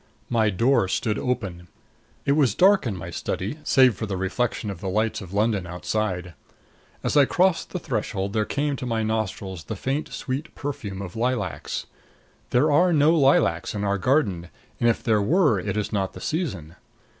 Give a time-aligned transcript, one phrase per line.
[0.31, 1.67] My door stood open.
[2.25, 5.67] It was dark in my study, save for the reflection of the lights of London
[5.67, 6.33] outside.
[7.03, 11.15] As I crossed the threshold there came to my nostrils the faint sweet perfume of
[11.15, 11.85] lilacs.
[12.49, 16.19] There are no lilacs in our garden, and if there were it is not the
[16.21, 16.77] season.